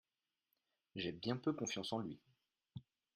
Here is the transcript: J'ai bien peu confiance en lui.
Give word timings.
J'ai 0.95 1.11
bien 1.11 1.37
peu 1.37 1.53
confiance 1.53 1.93
en 1.93 1.99
lui. 1.99 2.19